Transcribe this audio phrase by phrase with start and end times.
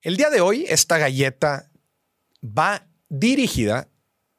[0.00, 1.72] El día de hoy, esta galleta
[2.42, 3.88] va dirigida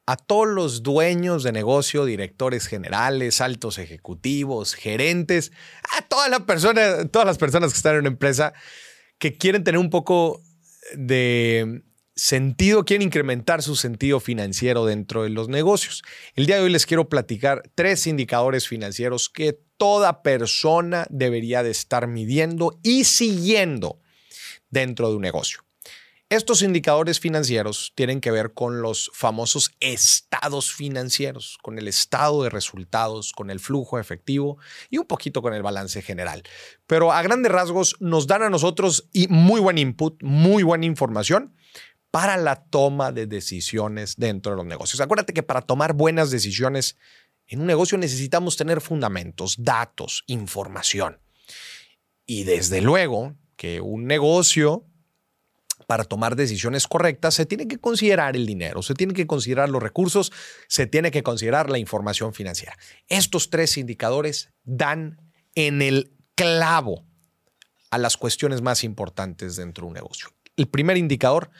[0.06, 5.52] a todos los dueños de negocio, directores generales, altos ejecutivos, gerentes,
[5.98, 8.54] a todas las personas, todas las personas que están en una empresa
[9.18, 10.42] que quieren tener un poco
[10.96, 11.82] de
[12.16, 16.02] sentido, quieren incrementar su sentido financiero dentro de los negocios.
[16.34, 21.70] El día de hoy les quiero platicar tres indicadores financieros que toda persona debería de
[21.70, 23.99] estar midiendo y siguiendo
[24.70, 25.60] dentro de un negocio.
[26.30, 32.50] Estos indicadores financieros tienen que ver con los famosos estados financieros, con el estado de
[32.50, 34.56] resultados, con el flujo efectivo
[34.90, 36.44] y un poquito con el balance general.
[36.86, 41.56] Pero a grandes rasgos nos dan a nosotros y muy buen input, muy buena información
[42.12, 45.00] para la toma de decisiones dentro de los negocios.
[45.00, 46.96] Acuérdate que para tomar buenas decisiones
[47.48, 51.18] en un negocio necesitamos tener fundamentos, datos, información.
[52.24, 54.86] Y desde luego que un negocio,
[55.86, 59.82] para tomar decisiones correctas, se tiene que considerar el dinero, se tiene que considerar los
[59.82, 60.32] recursos,
[60.66, 62.74] se tiene que considerar la información financiera.
[63.08, 65.20] Estos tres indicadores dan
[65.54, 67.04] en el clavo
[67.90, 70.30] a las cuestiones más importantes dentro de un negocio.
[70.56, 71.50] El primer indicador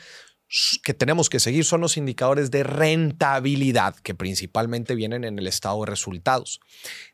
[0.83, 5.81] que tenemos que seguir son los indicadores de rentabilidad, que principalmente vienen en el estado
[5.81, 6.61] de resultados.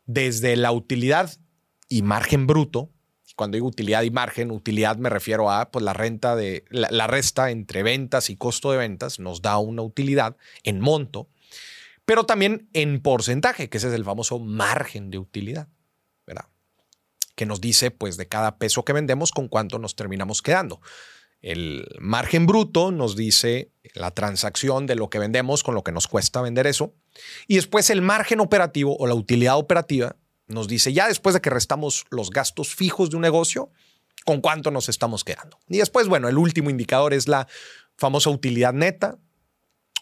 [0.04, 1.36] Desde la utilidad
[1.88, 2.92] y margen bruto,
[3.36, 7.50] cuando digo utilidad y margen, utilidad me refiero a pues, la renta de la, resta
[7.50, 11.28] entre ventas y costo de ventas, nos da una utilidad en monto,
[12.06, 15.68] pero también en porcentaje, que ese es el famoso margen de utilidad,
[16.26, 16.46] ¿verdad?
[17.34, 20.80] Que nos dice, pues, de cada peso que vendemos, con cuánto nos terminamos quedando.
[21.42, 26.08] El margen bruto nos dice la transacción de lo que vendemos con lo que nos
[26.08, 26.94] cuesta vender eso.
[27.46, 30.16] Y después el margen operativo o la utilidad operativa
[30.46, 33.70] nos dice ya después de que restamos los gastos fijos de un negocio,
[34.24, 35.58] con cuánto nos estamos quedando.
[35.68, 37.46] Y después, bueno, el último indicador es la
[37.96, 39.18] famosa utilidad neta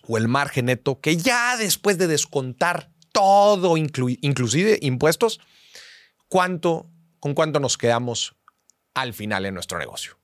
[0.07, 5.41] o el margen neto, que ya después de descontar todo, inclusive impuestos,
[6.29, 8.35] cuánto, con cuánto nos quedamos
[8.95, 10.19] al final en nuestro negocio.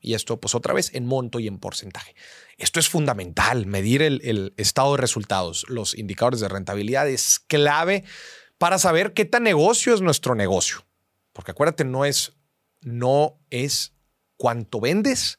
[0.00, 2.14] Y esto, pues otra vez, en monto y en porcentaje.
[2.58, 8.04] Esto es fundamental, medir el estado de resultados, los indicadores de rentabilidad es clave
[8.58, 10.86] para saber qué tan negocio es nuestro negocio.
[11.32, 12.36] Porque acuérdate, no es,
[12.80, 13.94] no es
[14.36, 15.36] cuánto vendes,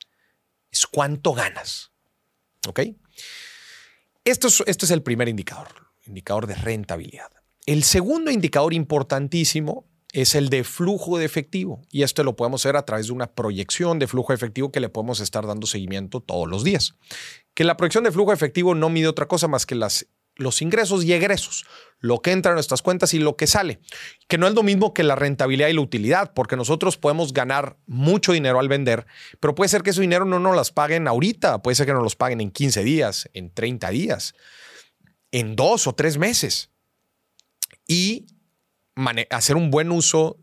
[0.72, 1.92] es cuánto ganas.
[2.68, 2.82] ¿Ok?
[4.24, 5.68] Esto es, este es el primer indicador,
[6.06, 7.32] indicador de rentabilidad.
[7.66, 11.82] El segundo indicador importantísimo es el de flujo de efectivo.
[11.92, 14.80] Y esto lo podemos hacer a través de una proyección de flujo de efectivo que
[14.80, 16.96] le podemos estar dando seguimiento todos los días.
[17.54, 20.62] Que la proyección de flujo de efectivo no mide otra cosa más que las los
[20.62, 21.66] ingresos y egresos,
[22.00, 23.80] lo que entra en nuestras cuentas y lo que sale,
[24.28, 27.78] que no es lo mismo que la rentabilidad y la utilidad, porque nosotros podemos ganar
[27.88, 29.06] mucho dinero al vender,
[29.40, 32.04] pero puede ser que ese dinero no nos las paguen ahorita, puede ser que nos
[32.04, 34.36] los paguen en 15 días, en 30 días,
[35.32, 36.70] en dos o tres meses.
[37.88, 38.26] Y
[39.30, 40.38] hacer un buen uso,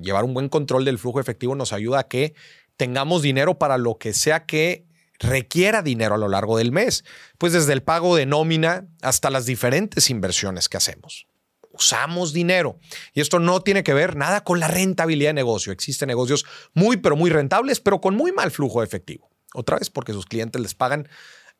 [0.00, 2.34] llevar un buen control del flujo efectivo nos ayuda a que
[2.76, 4.85] tengamos dinero para lo que sea que
[5.18, 7.04] requiera dinero a lo largo del mes,
[7.38, 11.26] pues desde el pago de nómina hasta las diferentes inversiones que hacemos.
[11.72, 12.78] Usamos dinero
[13.12, 15.72] y esto no tiene que ver nada con la rentabilidad de negocio.
[15.72, 19.28] Existen negocios muy, pero muy rentables, pero con muy mal flujo de efectivo.
[19.54, 21.08] Otra vez porque sus clientes les pagan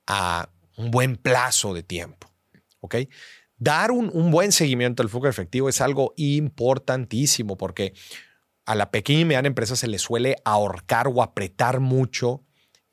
[0.06, 2.31] a un buen plazo de tiempo.
[2.81, 2.97] ¿Ok?
[3.59, 7.95] Dar un, buen seguimiento al flujo de efectivo es algo importantísimo porque
[8.66, 12.45] a la pequeña y mediana empresa se le suele ahorcar o apretar mucho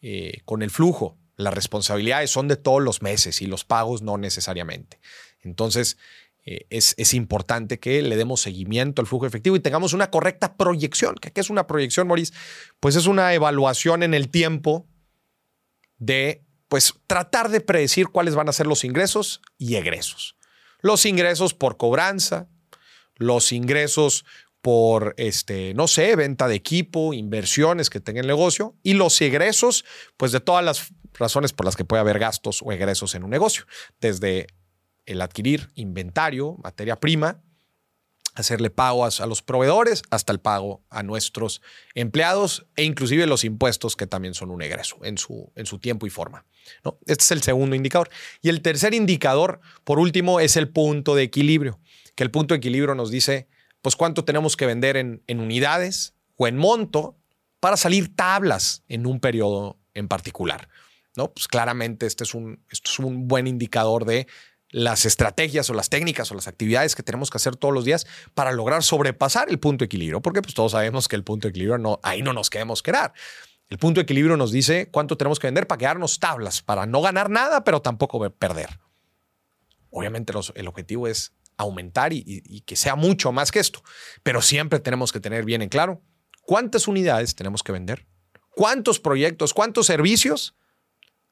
[0.05, 1.17] eh, con el flujo.
[1.37, 4.99] Las responsabilidades son de todos los meses y los pagos no necesariamente.
[5.39, 5.97] Entonces,
[6.43, 11.15] eh, es, importante que le demos seguimiento al flujo efectivo y tengamos una correcta proyección.
[11.15, 12.33] ¿Qué, es una proyección, Maurice?
[12.81, 14.85] Pues es una evaluación en el tiempo
[15.99, 20.35] de pues tratar de predecir cuáles van a ser los ingresos y egresos.
[20.81, 22.49] Los ingresos por cobranza,
[23.15, 24.25] los ingresos
[24.63, 29.83] por, este, no sé, venta de equipo, inversiones que tenga el negocio y los egresos,
[30.15, 33.29] pues de todas las razones por las que puede haber gastos o egresos en un
[33.29, 33.65] negocio,
[33.99, 34.47] desde
[35.05, 37.43] el adquirir inventario, materia prima,
[38.35, 41.61] hacerle pagos a los proveedores, hasta el pago a nuestros
[41.93, 46.07] empleados e inclusive los impuestos que también son un egreso en su, en su tiempo
[46.07, 46.45] y forma.
[46.85, 46.97] ¿no?
[47.05, 48.09] Este es el segundo indicador.
[48.41, 51.81] Y el tercer indicador, por último, es el punto de equilibrio,
[52.15, 53.49] que el punto de equilibrio nos dice
[53.83, 57.17] pues cuánto tenemos que vender en, unidades o en monto
[57.59, 60.69] para salir tablas en un periodo en particular.
[61.15, 61.31] ¿no?
[61.31, 64.25] Pues claramente este es un, es un buen indicador de
[64.69, 68.07] las estrategias o las técnicas o las actividades que tenemos que hacer todos los días
[68.33, 71.49] para lograr sobrepasar el punto de equilibrio, porque pues todos sabemos que el punto de
[71.49, 73.13] equilibrio no, ahí no nos queremos quedar.
[73.69, 77.01] El punto de equilibrio nos dice cuánto tenemos que vender para quedarnos tablas, para no
[77.01, 78.79] ganar nada, pero tampoco perder.
[79.89, 83.83] Obviamente el objetivo es aumentar y, que sea mucho más que esto,
[84.23, 86.01] pero siempre tenemos que tener bien en claro
[86.41, 88.05] cuántas unidades tenemos que vender,
[88.55, 90.55] cuántos proyectos, cuántos servicios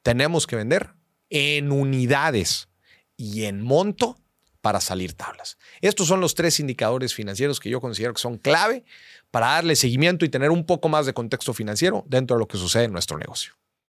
[0.04, 0.92] tenemos que vender
[1.30, 2.70] en unidades
[3.18, 4.18] y en monto
[4.62, 5.58] para salir tablas.
[5.82, 8.84] Estos son los tres indicadores financieros que yo considero que son clave
[9.32, 12.58] para darle seguimiento y tener un poco más de contexto financiero dentro de lo que
[12.58, 13.54] sucede en nuestro negocio.